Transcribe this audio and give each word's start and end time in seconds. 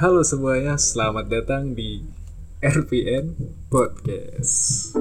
Halo 0.00 0.24
semuanya, 0.24 0.80
selamat 0.80 1.28
datang 1.28 1.76
di 1.76 2.00
RPN 2.64 3.36
Podcast. 3.68 4.96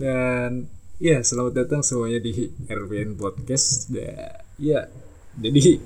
Dan 0.00 0.72
ya, 0.96 1.20
selamat 1.20 1.52
datang 1.52 1.84
semuanya 1.84 2.24
di 2.24 2.48
RPN 2.64 3.20
Podcast. 3.20 3.92
Da, 3.92 4.40
ya, 4.56 4.88
jadi 5.36 5.84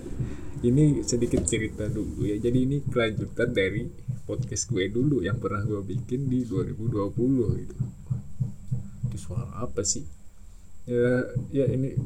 ini 0.62 1.02
sedikit 1.02 1.42
cerita 1.42 1.90
dulu 1.90 2.22
ya. 2.22 2.38
Jadi 2.38 2.62
ini 2.62 2.86
kelanjutan 2.86 3.50
dari 3.50 3.90
podcast 4.30 4.70
gue 4.70 4.86
dulu 4.94 5.26
yang 5.26 5.42
pernah 5.42 5.66
gue 5.66 5.82
bikin 5.82 6.30
di 6.30 6.46
2020 6.46 7.66
gitu. 7.66 7.76
Itu 9.10 9.16
suara 9.18 9.58
apa 9.58 9.82
sih? 9.82 10.06
Ya, 10.86 11.34
ya 11.50 11.66
ini 11.66 11.98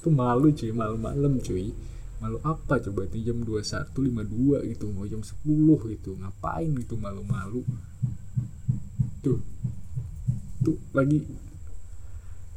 tuh 0.00 0.12
malu 0.12 0.48
cuy. 0.50 0.72
Malam-malam 0.72 1.38
cuy. 1.44 1.72
Malu 2.20 2.40
apa? 2.44 2.80
Coba 2.80 3.08
itu 3.08 3.20
jam 3.24 3.40
21.52 3.44 4.72
gitu. 4.72 4.86
Mau 4.92 5.06
jam 5.06 5.20
10 5.20 5.94
gitu. 5.96 6.10
Ngapain 6.16 6.68
gitu 6.76 6.96
malu-malu? 6.96 7.64
Tuh. 9.24 9.40
Tuh 10.64 10.76
lagi 10.96 11.24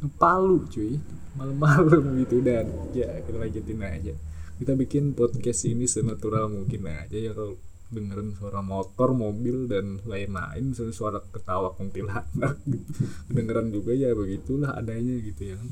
ngepalu 0.04 0.58
cuy. 0.72 1.00
Malam-malam 1.36 2.18
gitu. 2.24 2.40
Dan 2.40 2.72
ya 2.96 3.12
kita 3.24 3.38
lanjutin 3.40 3.84
aja. 3.84 4.14
Kita 4.60 4.74
bikin 4.80 5.16
podcast 5.18 5.68
ini 5.68 5.90
senatural 5.90 6.48
mungkin 6.48 6.88
aja 6.88 7.18
ya 7.20 7.36
kalau 7.36 7.60
dengerin 7.94 8.34
suara 8.34 8.66
motor, 8.66 9.14
mobil 9.14 9.70
dan 9.70 10.02
lain-lain. 10.08 10.72
Suara 10.74 11.20
ketawa 11.20 11.76
kuntilanak 11.78 12.58
gitu. 12.66 12.90
kedengeran 13.30 13.70
juga 13.70 13.92
ya 13.94 14.16
begitulah 14.16 14.74
adanya 14.76 15.14
gitu 15.20 15.54
ya 15.54 15.58
kan 15.60 15.72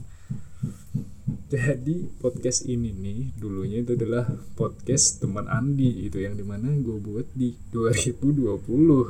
jadi 1.51 2.07
podcast 2.23 2.63
ini 2.63 2.95
nih 2.95 3.35
dulunya 3.35 3.83
itu 3.83 3.99
adalah 3.99 4.23
podcast 4.55 5.19
teman 5.19 5.51
Andi 5.51 6.07
itu 6.07 6.23
yang 6.23 6.39
di 6.39 6.47
mana 6.47 6.71
gue 6.79 6.95
buat 6.95 7.27
di 7.35 7.51
2020 7.75 8.63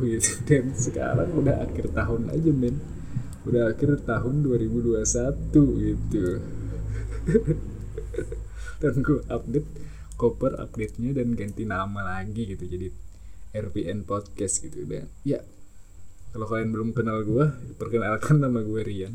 gitu. 0.10 0.30
Dan 0.50 0.74
sekarang 0.74 1.30
udah 1.38 1.62
akhir 1.62 1.94
tahun 1.94 2.34
aja 2.34 2.50
men. 2.50 2.82
Udah 3.46 3.70
akhir 3.70 4.10
tahun 4.10 4.42
2021 4.42 5.54
gitu. 5.86 6.42
Dan 8.82 8.94
gue 9.06 9.22
update 9.30 9.70
koper 10.18 10.58
update 10.58 10.98
nya 10.98 11.18
dan 11.18 11.34
ganti 11.34 11.66
nama 11.66 12.02
lagi 12.02 12.58
gitu 12.58 12.66
jadi 12.66 12.90
RPN 13.54 14.02
podcast 14.10 14.66
gitu. 14.66 14.82
Dan 14.90 15.14
ya 15.22 15.46
kalau 16.34 16.50
kalian 16.50 16.74
belum 16.74 16.90
kenal 16.98 17.22
gue 17.22 17.78
perkenalkan 17.78 18.42
nama 18.42 18.66
gue 18.66 18.82
Rian 18.82 19.14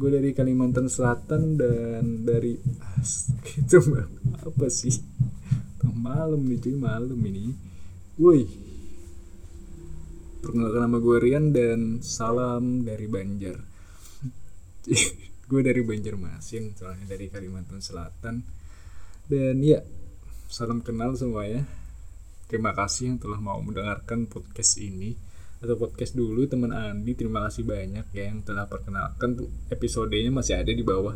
gue 0.00 0.10
dari 0.16 0.32
Kalimantan 0.32 0.88
Selatan 0.88 1.60
dan 1.60 2.24
dari 2.24 2.56
itu 3.60 3.78
apa 4.40 4.66
sih? 4.72 4.96
Malam 5.84 6.48
nih 6.48 6.56
cuy 6.56 6.74
malam 6.80 7.20
ini. 7.20 7.52
Woi 8.16 8.70
perkenalkan 10.40 10.88
nama 10.88 10.98
gue 10.98 11.16
Rian 11.20 11.52
dan 11.52 12.00
salam 12.00 12.80
dari 12.80 13.04
Banjar. 13.04 13.60
Gue 15.50 15.60
dari 15.66 15.82
Banjarmasin 15.84 16.78
soalnya 16.78 17.04
dari 17.10 17.28
Kalimantan 17.28 17.84
Selatan. 17.84 18.40
Dan 19.28 19.60
ya 19.60 19.84
salam 20.48 20.80
kenal 20.80 21.14
semuanya 21.14 21.68
terima 22.50 22.74
kasih 22.74 23.14
yang 23.14 23.18
telah 23.22 23.38
mau 23.38 23.60
mendengarkan 23.62 24.26
podcast 24.26 24.80
ini 24.82 25.14
atau 25.60 25.76
podcast 25.76 26.16
dulu 26.16 26.48
teman 26.48 26.72
Andi 26.72 27.12
terima 27.12 27.44
kasih 27.44 27.68
banyak 27.68 28.08
ya 28.16 28.32
yang 28.32 28.40
telah 28.40 28.64
perkenalkan. 28.64 29.36
Tuh 29.36 29.48
episodenya 29.68 30.32
masih 30.32 30.56
ada 30.56 30.72
di 30.72 30.80
bawah. 30.80 31.12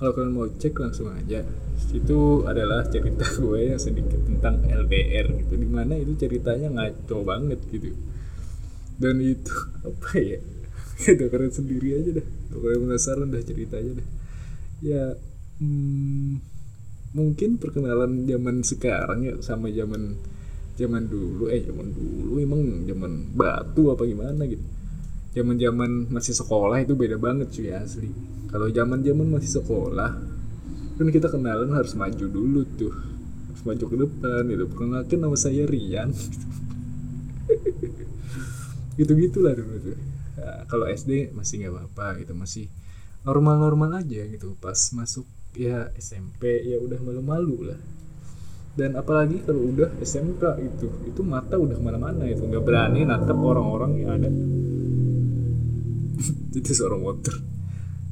Kalau 0.00 0.12
kalian 0.16 0.32
mau 0.32 0.48
cek 0.48 0.74
langsung 0.80 1.12
aja. 1.12 1.44
Itu 1.92 2.48
adalah 2.48 2.88
cerita 2.88 3.28
gue 3.44 3.60
yang 3.68 3.78
sedikit 3.78 4.18
tentang 4.24 4.64
LDR 4.64 5.28
gitu. 5.44 5.54
Di 5.60 5.68
mana 5.68 5.94
itu 6.00 6.16
ceritanya 6.16 6.72
ngaco 6.72 7.16
banget 7.22 7.60
gitu. 7.68 7.92
Dan 8.96 9.20
itu 9.20 9.52
apa 9.88 10.10
ya? 10.16 10.40
Kita 10.96 11.28
keren 11.28 11.52
sendiri 11.52 11.88
aja 12.00 12.10
dah. 12.16 12.26
Kalau 12.48 12.80
penasaran 12.88 13.28
dah 13.28 13.44
ceritanya 13.44 13.92
dah. 14.00 14.08
Ya 14.82 15.04
hmm, 15.60 16.40
mungkin 17.12 17.60
perkenalan 17.60 18.24
zaman 18.24 18.64
sekarang 18.64 19.28
ya 19.28 19.36
sama 19.44 19.68
zaman 19.68 20.16
zaman 20.76 21.04
dulu 21.04 21.52
eh 21.52 21.60
zaman 21.64 21.92
dulu 21.92 22.40
emang 22.40 22.88
zaman 22.88 23.12
batu 23.36 23.92
apa 23.92 24.02
gimana 24.08 24.42
gitu. 24.48 24.64
Zaman 25.32 25.56
zaman 25.56 25.90
masih 26.12 26.36
sekolah 26.36 26.80
itu 26.80 26.92
beda 26.92 27.16
banget 27.16 27.48
cuy 27.52 27.72
asli. 27.72 28.12
Kalau 28.52 28.68
zaman 28.68 29.00
zaman 29.00 29.26
masih 29.32 29.60
sekolah 29.60 30.10
kan 30.92 31.08
kita 31.08 31.32
kenalan 31.32 31.72
harus 31.72 31.96
maju 31.96 32.26
dulu 32.28 32.60
tuh. 32.76 32.92
Harus 33.48 33.62
maju 33.64 33.84
ke 33.84 33.96
depan 33.96 34.42
gitu. 34.48 34.64
Perkenalkan 34.68 35.18
nama 35.20 35.36
saya 35.36 35.64
Rian. 35.68 36.12
Gitu 38.92 39.08
gitulah 39.16 39.56
dulu 39.56 39.76
tuh. 39.80 39.96
Nah, 40.36 40.68
kalau 40.68 40.84
SD 40.84 41.32
masih 41.32 41.64
nggak 41.64 41.72
apa-apa 41.72 42.20
gitu 42.20 42.36
masih 42.36 42.68
normal-normal 43.24 44.04
aja 44.04 44.20
gitu. 44.28 44.52
Pas 44.60 44.76
masuk 44.92 45.24
ya 45.56 45.88
SMP 45.96 46.60
ya 46.60 46.76
udah 46.76 47.00
malu-malu 47.00 47.72
lah 47.72 47.80
dan 48.72 48.96
apalagi 48.96 49.44
kalau 49.44 49.68
udah 49.68 50.00
SMK 50.00 50.42
itu 50.64 50.88
itu 51.04 51.20
mata 51.20 51.60
udah 51.60 51.76
ke 51.76 51.84
mana-mana 51.84 52.24
itu. 52.24 52.48
Nggak 52.48 52.64
berani 52.64 53.04
natap 53.04 53.36
orang-orang 53.36 54.00
yang 54.00 54.10
ada. 54.16 54.32
Itu 56.56 56.72
seorang 56.72 57.04
motor. 57.04 57.36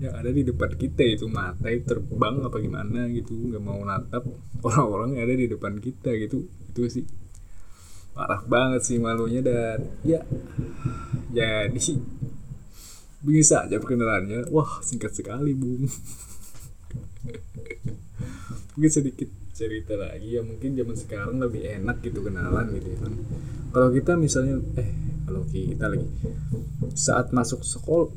Yang 0.00 0.15
ada 0.16 0.32
di 0.32 0.49
depan 0.49 0.81
kita 0.81 1.04
itu 1.04 1.28
mata 1.28 1.69
itu 1.69 1.84
terbang 1.84 2.41
apa 2.41 2.56
gimana 2.56 3.04
gitu. 3.12 3.37
Nggak 3.37 3.60
mau 3.60 3.76
natap 3.84 4.25
orang-orang 4.65 5.12
yang 5.16 5.28
ada 5.28 5.37
di 5.37 5.44
depan 5.49 5.81
kita 5.81 6.12
gitu. 6.16 6.49
Itu 6.72 6.88
sih. 6.93 7.04
Parah 8.12 8.44
banget 8.44 8.84
sih 8.84 9.00
malunya 9.00 9.41
dan 9.41 9.88
ya 10.04 10.20
jadi. 11.32 11.81
Bisa 13.25 13.65
aja 13.65 13.81
perkenalannya. 13.81 14.53
Wah 14.53 14.84
singkat 14.84 15.16
sekali 15.16 15.56
bung. 15.56 15.84
Mungkin 18.76 18.93
sedikit 18.93 19.40
cerita 19.60 19.93
lagi 19.93 20.32
ya 20.32 20.41
mungkin 20.41 20.72
zaman 20.72 20.97
sekarang 20.97 21.37
lebih 21.37 21.60
enak 21.69 22.00
gitu 22.00 22.25
kenalan 22.25 22.72
gitu 22.81 22.97
ya 22.97 22.98
kan. 23.04 23.12
Kalau 23.76 23.88
kita 23.93 24.12
misalnya 24.16 24.56
eh 24.81 24.88
kalau 25.28 25.44
kita 25.53 25.84
lagi 25.84 26.09
saat 26.97 27.28
masuk 27.37 27.60
sekolah 27.60 28.09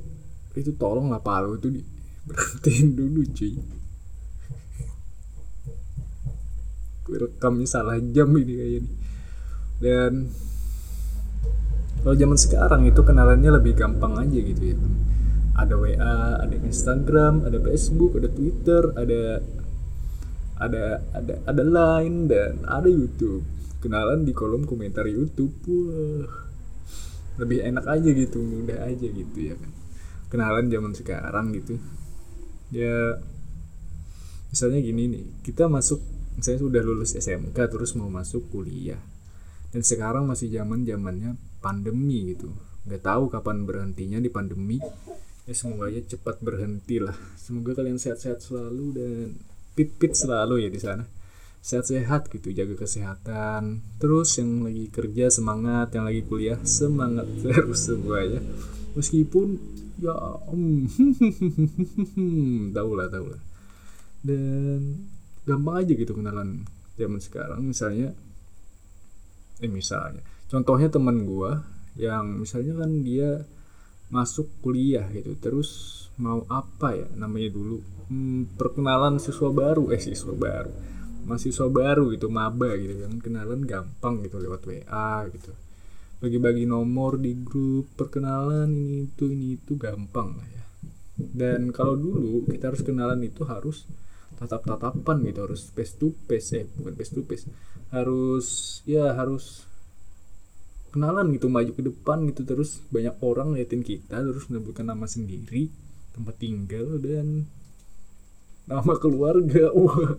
itu 0.56 0.72
tolong 0.80 1.12
lah 1.12 1.20
palu 1.20 1.60
itu 1.60 1.68
di 1.68 1.82
berhentiin 2.24 2.96
dulu 2.96 3.28
cuy. 3.36 3.60
Gue 7.04 7.18
rekamnya 7.20 7.68
salah 7.68 8.00
jam 8.00 8.32
ini 8.40 8.54
kayaknya 8.56 8.92
dan 9.84 10.32
kalau 12.08 12.16
zaman 12.16 12.40
sekarang 12.40 12.82
itu 12.88 13.04
kenalannya 13.04 13.52
lebih 13.52 13.76
gampang 13.76 14.16
aja 14.16 14.40
gitu 14.40 14.64
ya 14.64 14.76
kan. 14.80 14.94
Ada 15.54 15.76
WA, 15.78 16.18
ada 16.40 16.56
Instagram, 16.56 17.46
ada 17.46 17.62
Facebook, 17.62 18.18
ada 18.18 18.26
Twitter, 18.32 18.90
ada 18.98 19.44
ada 20.60 21.02
ada 21.14 21.34
ada 21.46 21.64
Line 21.64 22.30
dan 22.30 22.62
ada 22.66 22.90
YouTube. 22.90 23.46
Kenalan 23.82 24.24
di 24.24 24.32
kolom 24.32 24.64
komentar 24.64 25.06
YouTube. 25.10 25.54
Wah. 25.68 26.46
Lebih 27.42 27.66
enak 27.66 27.86
aja 27.90 28.10
gitu, 28.14 28.38
mudah 28.42 28.86
aja 28.86 29.08
gitu 29.10 29.40
ya 29.42 29.58
kan. 29.58 29.72
Kenalan 30.30 30.70
zaman 30.70 30.94
sekarang 30.94 31.54
gitu. 31.58 31.82
Ya 32.70 33.18
misalnya 34.54 34.80
gini 34.86 35.10
nih, 35.10 35.26
kita 35.42 35.66
masuk 35.66 36.02
misalnya 36.38 36.62
sudah 36.62 36.82
lulus 36.86 37.18
SMK 37.18 37.58
terus 37.58 37.98
mau 37.98 38.10
masuk 38.10 38.54
kuliah. 38.54 39.02
Dan 39.74 39.82
sekarang 39.82 40.30
masih 40.30 40.54
zaman-zamannya 40.54 41.34
pandemi 41.58 42.38
gitu. 42.38 42.54
Nggak 42.86 43.02
tahu 43.02 43.34
kapan 43.34 43.66
berhentinya 43.66 44.22
di 44.22 44.30
pandemi 44.30 44.78
ya 45.44 45.52
semoga 45.52 45.92
aja 45.92 46.00
cepat 46.16 46.40
berhenti 46.40 47.04
lah 47.04 47.16
semoga 47.36 47.76
kalian 47.76 48.00
sehat-sehat 48.00 48.40
selalu 48.40 48.86
dan 48.96 49.36
pit-pit 49.74 50.14
selalu 50.14 50.66
ya 50.66 50.70
di 50.70 50.80
sana. 50.82 51.04
Sehat-sehat 51.64 52.30
gitu 52.30 52.54
jaga 52.54 52.76
kesehatan. 52.78 53.82
Terus 53.98 54.36
yang 54.38 54.68
lagi 54.68 54.86
kerja 54.94 55.32
semangat. 55.34 55.96
Yang 55.96 56.06
lagi 56.06 56.22
kuliah 56.28 56.60
semangat 56.64 57.28
terus 57.44 57.90
semuanya. 57.90 58.42
Meskipun 58.94 59.58
ya 60.02 60.14
um, 60.50 60.86
tahu 62.76 62.92
lah 62.98 63.08
tahu 63.10 63.26
lah. 63.32 63.42
Dan 64.24 65.10
gampang 65.44 65.84
aja 65.84 65.94
gitu 65.96 66.14
kenalan 66.16 66.68
zaman 67.00 67.20
sekarang. 67.20 67.60
Misalnya 67.64 68.14
eh 69.64 69.72
misalnya. 69.72 70.22
Contohnya 70.52 70.92
teman 70.92 71.26
gua 71.26 71.64
yang 71.98 72.42
misalnya 72.42 72.78
kan 72.84 72.92
dia 73.02 73.48
masuk 74.12 74.52
kuliah 74.62 75.08
gitu. 75.16 75.34
Terus 75.40 76.03
mau 76.20 76.46
apa 76.52 76.94
ya? 76.94 77.08
Namanya 77.18 77.50
dulu 77.54 77.78
hmm, 78.10 78.58
perkenalan 78.60 79.18
siswa 79.18 79.50
baru. 79.50 79.94
Eh 79.94 80.02
siswa 80.02 80.34
baru. 80.34 80.74
Mahasiswa 81.24 81.68
baru 81.72 82.12
gitu 82.12 82.28
maba 82.28 82.76
gitu 82.76 83.00
kan. 83.00 83.12
Kenalan 83.22 83.64
gampang 83.64 84.22
gitu 84.28 84.38
lewat 84.42 84.68
WA 84.68 85.30
gitu. 85.32 85.52
Bagi-bagi 86.20 86.64
nomor 86.68 87.20
di 87.20 87.36
grup 87.36 87.96
perkenalan 88.00 88.72
ini 88.72 89.12
itu 89.12 89.28
ini 89.28 89.60
itu 89.60 89.76
gampang 89.76 90.40
lah 90.40 90.48
ya. 90.48 90.64
Dan 91.20 91.70
kalau 91.70 91.96
dulu 91.96 92.48
kita 92.48 92.72
harus 92.72 92.82
kenalan 92.84 93.20
itu 93.24 93.44
harus 93.44 93.88
tatap 94.44 94.66
tatapan 94.66 95.24
gitu 95.30 95.40
harus 95.46 95.70
face 95.72 95.96
to 95.96 96.12
face 96.28 96.52
eh 96.58 96.66
bukan 96.76 96.94
face 96.98 97.12
to 97.14 97.22
face 97.24 97.46
harus 97.94 98.80
ya 98.84 99.14
harus 99.14 99.64
kenalan 100.94 101.34
gitu 101.34 101.50
maju 101.50 101.72
ke 101.74 101.82
depan 101.82 102.26
gitu 102.30 102.46
terus 102.46 102.82
banyak 102.90 103.16
orang 103.24 103.54
liatin 103.56 103.82
kita 103.82 104.22
terus 104.22 104.50
menyebutkan 104.50 104.90
nama 104.90 105.06
sendiri 105.06 105.70
tempat 106.14 106.36
tinggal 106.40 107.02
dan 107.02 107.50
nama 108.70 108.94
keluarga. 109.02 109.74
Wah. 109.78 110.16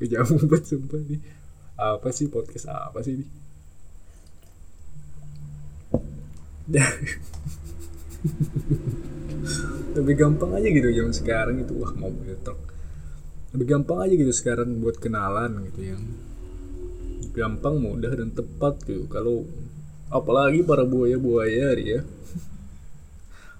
Kejauhan 0.00 0.46
banget 0.48 0.64
sumpah 0.70 1.00
nih. 1.04 1.20
Apa 1.76 2.08
sih 2.14 2.30
podcast 2.32 2.72
apa 2.72 3.04
sih 3.04 3.20
ini? 3.20 3.26
Lebih 9.96 10.14
gampang 10.16 10.56
aja 10.56 10.68
gitu 10.68 10.88
zaman 10.88 11.14
sekarang 11.14 11.60
itu. 11.60 11.76
Wah 11.76 11.92
mobil 11.92 12.36
truk 12.40 12.66
lebih 13.56 13.72
gampang 13.72 14.04
aja 14.04 14.12
gitu 14.12 14.34
sekarang 14.36 14.84
buat 14.84 15.00
kenalan 15.00 15.64
gitu 15.72 15.96
yang 15.96 16.02
gampang 17.32 17.80
mudah 17.80 18.12
dan 18.12 18.28
tepat 18.28 18.84
gitu. 18.84 19.08
Kalau 19.08 19.48
apalagi 20.12 20.60
para 20.60 20.84
buaya 20.84 21.16
buaya 21.16 21.72
ya 21.80 22.04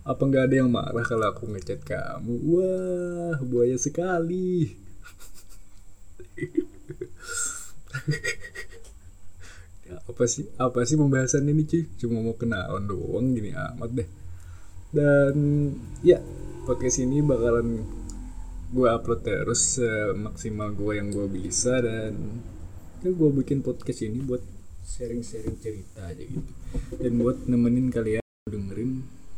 apa 0.07 0.23
nggak 0.23 0.45
ada 0.47 0.57
yang 0.63 0.71
marah 0.71 1.03
kalau 1.03 1.27
aku 1.35 1.51
ngechat 1.51 1.83
kamu? 1.83 2.35
Wah 2.47 3.37
buaya 3.43 3.75
sekali. 3.75 4.71
Ya, 9.87 9.99
apa 10.07 10.25
sih? 10.31 10.47
Apa 10.63 10.87
sih 10.87 10.95
pembahasan 10.95 11.51
ini 11.51 11.67
cuy 11.67 11.91
cuma 11.99 12.23
mau 12.23 12.39
kenalan 12.39 12.87
doang 12.87 13.35
gini 13.35 13.51
amat 13.51 13.91
deh. 14.03 14.09
Dan 14.95 15.35
ya 16.07 16.23
podcast 16.67 17.03
ini 17.03 17.19
bakalan 17.23 17.83
gue 18.71 18.89
upload 18.91 19.23
terus 19.23 19.79
semaksimal 19.79 20.75
gue 20.75 21.03
yang 21.03 21.11
gue 21.11 21.27
bisa 21.31 21.83
dan 21.83 22.43
ya 23.03 23.11
gue 23.11 23.31
bikin 23.43 23.63
podcast 23.63 24.03
ini 24.07 24.23
buat 24.23 24.43
sharing-sharing 24.87 25.59
cerita 25.59 26.03
aja 26.03 26.23
gitu. 26.23 26.53
Dan 26.99 27.19
buat 27.19 27.47
nemenin 27.47 27.91
kalian 27.91 28.26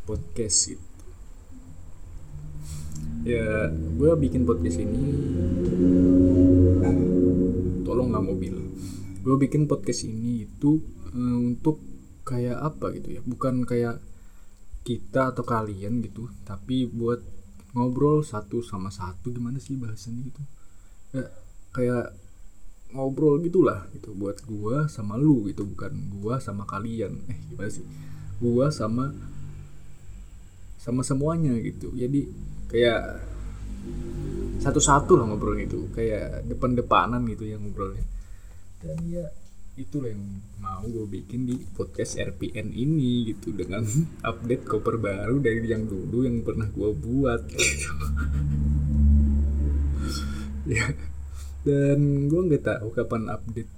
podcast 0.09 0.73
itu 0.73 0.89
ya 3.29 3.69
gue 3.69 4.11
bikin 4.17 4.47
podcast 4.49 4.81
ini 4.81 5.03
tolong 7.89 8.13
nggak 8.13 8.25
mobil. 8.25 8.55
Gue 9.25 9.35
bikin 9.35 9.65
podcast 9.65 10.05
ini 10.05 10.45
itu 10.45 10.79
uh, 11.11 11.37
untuk 11.41 11.81
kayak 12.23 12.61
apa 12.61 12.93
gitu 12.93 13.17
ya? 13.17 13.21
Bukan 13.25 13.65
kayak 13.65 13.99
kita 14.85 15.35
atau 15.35 15.43
kalian 15.43 15.99
gitu 16.05 16.31
tapi 16.47 16.87
buat 16.87 17.19
ngobrol 17.75 18.25
satu 18.25 18.65
sama 18.65 18.89
satu 18.89 19.33
gimana 19.33 19.57
sih 19.57 19.75
bahasannya 19.75 20.21
gitu? 20.31 20.41
Ya, 21.17 21.25
kayak 21.73 22.13
ngobrol 22.93 23.41
gitulah 23.41 23.85
gitu 23.93 24.13
buat 24.17 24.41
gua 24.45 24.89
sama 24.89 25.17
lu 25.17 25.45
gitu 25.49 25.65
bukan 25.65 26.13
gua 26.21 26.37
sama 26.37 26.63
kalian. 26.69 27.25
Eh 27.27 27.37
gimana 27.51 27.69
sih? 27.73 27.85
Gua 28.39 28.71
sama 28.71 29.11
sama 30.79 31.03
semuanya 31.03 31.51
gitu. 31.59 31.91
Jadi 31.91 32.31
kayak 32.71 33.19
satu-satu 34.63 35.19
lah 35.19 35.27
ngobrol 35.27 35.59
itu. 35.59 35.91
Kayak 35.91 36.47
depan-depanan 36.47 37.27
gitu 37.27 37.51
yang 37.51 37.59
ngobrolnya. 37.67 38.07
Dan 38.79 38.97
ya 39.11 39.27
itulah 39.75 40.11
yang 40.11 40.23
mau 40.59 40.83
gue 40.83 41.07
bikin 41.07 41.47
di 41.47 41.55
podcast 41.75 42.15
RPN 42.15 42.71
ini 42.71 43.35
gitu. 43.35 43.51
Dengan 43.51 43.83
update 44.31 44.63
cover 44.63 44.95
baru 44.95 45.43
dari 45.43 45.67
yang 45.67 45.83
dulu 45.83 46.23
yang 46.23 46.39
pernah 46.47 46.71
gue 46.71 46.89
buat. 46.95 47.41
Gitu. 47.51 47.91
ya. 50.79 50.87
Dan 51.59 52.31
gue 52.31 52.41
nggak 52.47 52.63
tahu 52.63 52.95
kapan 52.95 53.27
update 53.27 53.71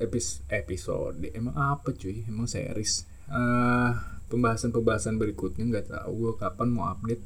epis 0.00 0.40
episode. 0.48 1.20
Emang 1.36 1.52
apa 1.60 1.92
cuy? 1.92 2.24
Emang 2.24 2.48
series? 2.48 3.04
Uh, 3.28 4.19
pembahasan-pembahasan 4.30 5.18
berikutnya 5.18 5.66
nggak 5.66 5.86
tahu 5.90 6.12
gue 6.14 6.32
kapan 6.38 6.68
mau 6.70 6.86
update. 6.94 7.24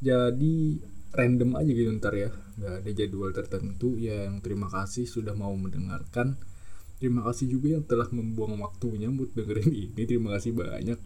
Jadi 0.00 0.78
random 1.10 1.50
aja 1.58 1.70
gitu 1.74 1.90
ntar 1.98 2.14
ya. 2.14 2.30
Nggak 2.30 2.74
ada 2.80 2.90
jadwal 2.94 3.30
tertentu. 3.34 3.98
Yang 3.98 4.46
terima 4.46 4.70
kasih 4.70 5.04
sudah 5.10 5.34
mau 5.34 5.52
mendengarkan. 5.58 6.38
Terima 7.02 7.26
kasih 7.26 7.50
juga 7.50 7.80
yang 7.80 7.84
telah 7.84 8.06
membuang 8.08 8.60
waktunya 8.62 9.10
buat 9.10 9.34
dengerin 9.34 9.72
ini. 9.74 10.02
Terima 10.06 10.38
kasih 10.38 10.54
banyak. 10.54 11.00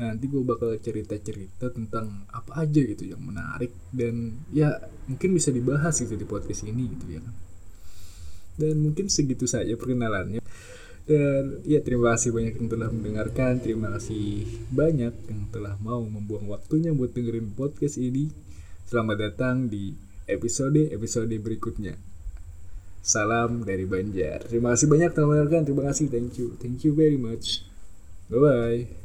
Nanti 0.00 0.24
gue 0.32 0.40
bakal 0.40 0.72
cerita-cerita 0.80 1.68
tentang 1.76 2.24
apa 2.32 2.64
aja 2.64 2.80
gitu 2.80 3.04
yang 3.04 3.20
menarik. 3.20 3.76
Dan 3.92 4.40
ya 4.50 4.80
mungkin 5.06 5.36
bisa 5.36 5.52
dibahas 5.52 6.00
gitu 6.00 6.16
di 6.16 6.24
podcast 6.24 6.64
ini 6.64 6.88
gitu 6.96 7.06
ya 7.12 7.20
kan. 7.20 7.34
Dan 8.56 8.80
mungkin 8.80 9.12
segitu 9.12 9.44
saja 9.44 9.72
perkenalannya 9.76 10.39
dan 11.08 11.62
ya 11.64 11.80
terima 11.80 12.14
kasih 12.16 12.32
banyak 12.34 12.54
yang 12.60 12.68
telah 12.68 12.88
mendengarkan 12.92 13.60
terima 13.60 13.92
kasih 13.96 14.44
banyak 14.72 15.14
yang 15.28 15.40
telah 15.52 15.74
mau 15.80 16.02
membuang 16.04 16.48
waktunya 16.50 16.92
buat 16.92 17.12
dengerin 17.12 17.52
podcast 17.56 17.96
ini 18.00 18.30
selamat 18.88 19.16
datang 19.30 19.68
di 19.70 19.96
episode 20.28 20.92
episode 20.92 21.32
berikutnya 21.40 21.98
Salam 23.00 23.64
dari 23.64 23.88
Banjar. 23.88 24.44
Terima 24.44 24.76
kasih 24.76 24.84
banyak 24.84 25.10
telah 25.16 25.32
mendengarkan. 25.32 25.64
Terima 25.64 25.88
kasih. 25.88 26.12
Thank 26.12 26.36
you. 26.36 26.52
Thank 26.60 26.84
you 26.84 26.92
very 26.92 27.16
much. 27.16 27.64
Bye 28.28 28.38
bye. 28.38 29.00